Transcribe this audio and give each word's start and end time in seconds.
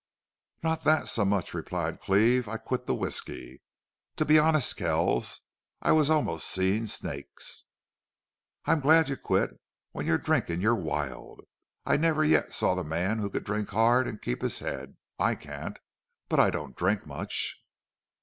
"Not 0.63 0.83
that 0.85 1.07
so 1.07 1.23
much," 1.25 1.53
replied 1.53 2.01
Cleve. 2.01 2.47
"I 2.49 2.57
quit 2.57 2.87
the 2.87 2.95
whisky. 2.95 3.61
To 4.15 4.25
be 4.25 4.39
honest, 4.39 4.75
Kells, 4.75 5.41
I 5.79 5.91
was 5.91 6.09
almost 6.09 6.47
seeing 6.47 6.87
snakes." 6.87 7.65
"I'm 8.65 8.79
glad 8.79 9.09
you 9.09 9.15
quit. 9.15 9.61
When 9.91 10.07
you're 10.07 10.17
drinking 10.17 10.59
you're 10.59 10.73
wild. 10.73 11.41
I 11.85 11.97
never 11.97 12.23
yet 12.25 12.51
saw 12.51 12.73
the 12.73 12.83
man 12.83 13.19
who 13.19 13.29
could 13.29 13.43
drink 13.43 13.69
hard 13.69 14.07
and 14.07 14.19
keep 14.19 14.41
his 14.41 14.57
head. 14.57 14.97
I 15.19 15.35
can't. 15.35 15.77
But 16.29 16.39
I 16.39 16.49
don't 16.49 16.75
drink 16.75 17.05
much." 17.05 17.63